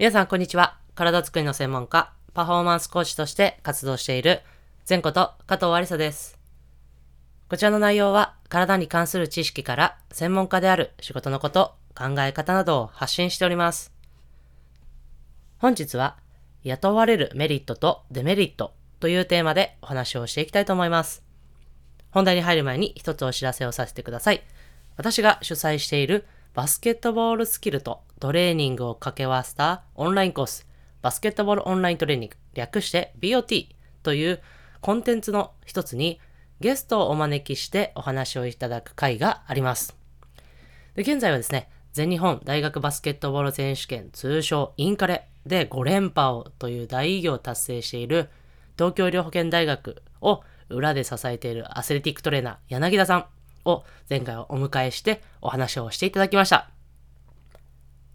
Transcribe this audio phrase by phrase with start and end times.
[0.00, 0.78] 皆さん、こんにちは。
[0.94, 4.40] 体づくりの専門家、パフォーマンスコーチとして活動している、
[4.88, 6.38] 前こと加藤ありさです。
[7.50, 13.92] こちらの内容は、体に関する知識から、専門家である仕事のこと、考え方などを発信しております。
[15.58, 16.16] 本日は、
[16.64, 21.22] 雇われるメリットとデメリットというテーマでお話をしていきたいと思います。
[22.10, 24.42] 本題に入る前に一つお知らせをさせてください。
[24.96, 30.66] 私が主催しているバスケットボールスキルとトレーニングを掛け合わせたオンラインコース、
[31.00, 33.68] バスケットボールオンライントレーニング、略して BOT
[34.02, 34.40] という
[34.80, 36.20] コンテンツの一つに
[36.58, 39.96] ゲストをお招きしてお話をいただく会があります。
[40.96, 48.28] で現在はですね、全日本大学バスケットボール選手権通称インカレで5連覇をという大偉業を達成している
[48.76, 53.39] 東京医療保険大学を裏で支えているアスレティックトレーナー柳田さん。
[53.70, 56.68] を前回お迎えしてお話をしていただきました。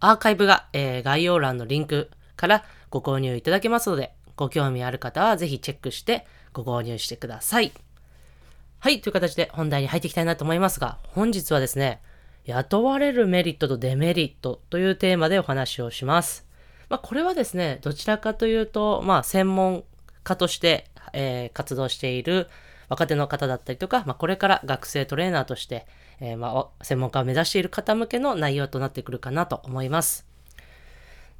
[0.00, 7.72] アーカイブが、えー概要欄のリンクからご購入いただけますので、ご興味ある方はぜひチェックしてご購入してください。
[8.78, 12.00] はい、という形で本題に入っていきたいなと思いますが、本日はですね、
[12.44, 16.46] 雇われるメリットとデメリットというテーマでお話をします。
[16.88, 19.82] まあ、これはですね、どちらかというと、まあ、専門
[20.22, 22.48] 家として、えー活動している
[22.88, 25.86] 若手の方だったりとか、まあ、これから学生トレーナーとして、
[26.20, 30.26] えーまあ、専門家を目指している方向けの内容となってくるかなと思います。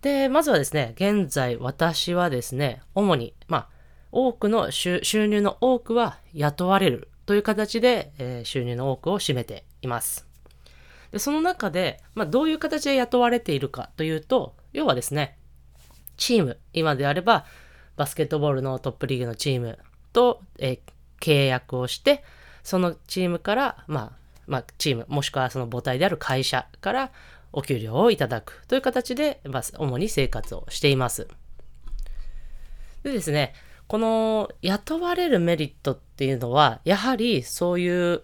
[0.03, 3.69] で、まずはですね、現在私はですね、主に、まあ、
[4.13, 10.27] 多くの収収入の多くは雇われるという形で、えー収入の多くを占めています。
[11.11, 15.39] で、その中で、まあ、どういう形で雇われているかというと、要はですね、
[16.17, 17.45] チーム、今であれば、
[17.97, 19.79] バスケットボールのトップリーグのチーム
[20.13, 20.81] と、えー
[21.27, 22.23] 契約をして、
[22.63, 24.13] そのチームから、まあ、
[24.47, 27.11] まあ、チーム、もしくはその母体である会社から
[27.53, 31.27] お給料をいただくという形で、まあ、主に生活をしています。
[33.03, 33.55] でですね、
[33.89, 38.23] この雇われるメリットっていうのは、やはりそういう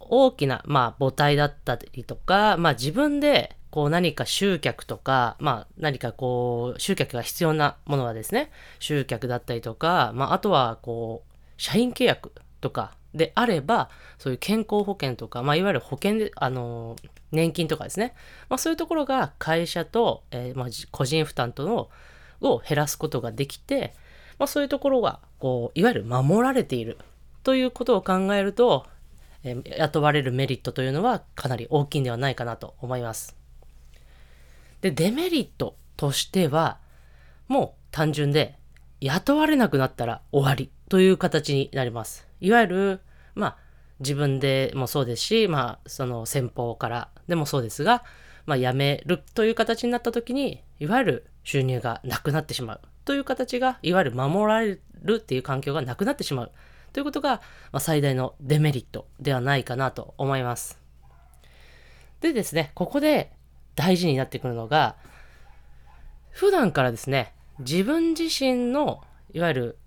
[0.00, 8.50] 大きな、まあ、母体だったりとか、まあ、自分でこう何か集客とか、まあ、何かこう集客が必要なものはですね
[8.80, 11.29] 集客だったりとか、まあ、あとはこう
[11.60, 12.32] 社員契約
[12.62, 16.96] とかであればそういう健康保険とか、まあ、いわゆる保険であの
[17.32, 18.14] 年金とかですね、
[18.48, 21.90] まあ、そういうところが会社と、えーまあ、個人負担との
[22.40, 23.92] を減らすことができて、
[24.38, 26.96] まあ、そういうところがこういわゆる守られている
[27.42, 28.86] ということを考えると、
[29.44, 33.36] えー雇われるメリットというのはかなり大きいんではないかなと思います。
[34.80, 36.78] で、デメリットとしては、
[37.48, 38.56] もう単純で、
[39.00, 42.26] 雇われなくなったら終わりという形になります。
[42.40, 43.00] いわゆる、
[43.36, 43.56] まあ、
[44.00, 48.02] 自分でもそうですし、まあ、その先方からでもそうですが、
[48.44, 56.50] まあ、辞めるという形になった時に、いわゆる収入がなくなってしまうという形が、いわゆる守られるっていう環境がなくなってしまう
[56.92, 57.40] ということが、
[57.70, 60.76] まあ、最大のデメリットではないかなと思います。
[62.20, 63.30] でですね、ここで
[63.76, 64.96] 大事になってくるのが、
[66.30, 69.78] 普段からですね、自分自身の、いわゆる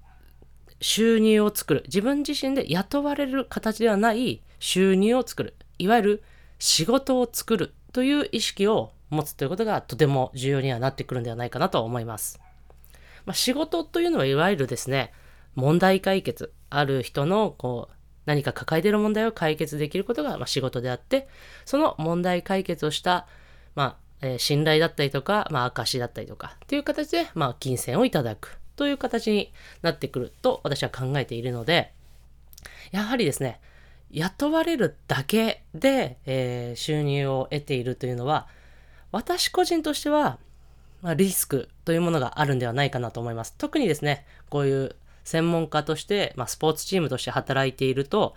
[0.84, 6.24] 収入を作る、自分自身で雇われる形ではない収入を作る、いわゆる
[6.60, 12.42] 仕事を作るという意識を持つということがとても重要にはなってくるんではないかなと思います。
[13.26, 15.14] まあ、仕事というのはいわゆるですね、
[15.56, 17.96] 問題解決、ある人のこう
[18.26, 21.30] 何か抱えている問題を解決できることがま仕事であって、
[21.64, 23.26] その問題解決をした、
[23.74, 28.58] まあえー信頼だったりとか、まあ、証だったりとかっていう形で、まあ、金銭をいただく。
[28.76, 29.52] という形に
[29.82, 31.94] なってくると私は考えているので、
[32.92, 33.60] やはりですね、
[34.12, 38.48] 雇われるだけで、えー収入を得ているというのは、
[39.12, 40.40] 私個人としては、
[41.02, 43.54] まあ、リスクというものがあるんではないかなと思います。
[43.58, 48.36] 特にですね、こういう専門家として、まあ、スポーツチームとして働いていると、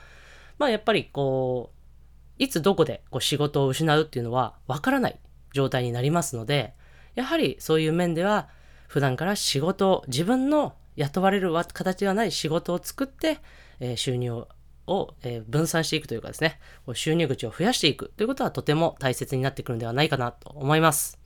[0.59, 5.19] まあ、やっぱりこう、いつどこでこう仕事を失うっていうのはわからない
[5.55, 6.75] 状態になりますので、
[7.15, 8.49] やはりそういう面では、
[8.89, 13.39] 普段から仕事を、自分の雇われる形ではない仕事を作って、
[13.81, 14.47] えー収入
[14.87, 16.59] を、え分散していくというかですね、
[16.95, 21.19] 収入口を増やしていくということはとても大切になってくるんではないかなと思います。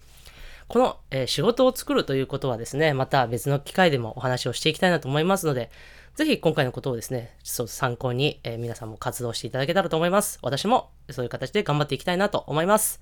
[0.68, 5.70] この、え仕事を作るということはですね、また別の機会でもお話をしていきたいなと思いますので、
[6.14, 10.38] ぜひ今回のことをですね、そう参考に、え皆さんも活動していただけたらと思います。
[10.42, 13.00] 私もそういう形で頑張っていきたいなと思います。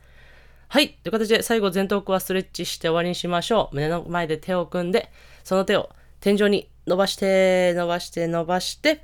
[0.70, 0.90] はい。
[1.02, 3.74] という形で最後前頭腔はストレッチして終わりにしましょう。
[3.74, 5.10] 胸の前で手を組んで、
[5.42, 5.88] その手を
[6.20, 9.02] 天井に伸ばして、伸ばして、伸ばして、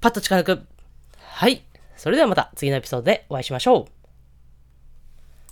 [0.00, 0.66] パッと力抜く。
[1.18, 1.64] はい。
[1.96, 4.01] それではまた次のエピソードでお会いしましょう。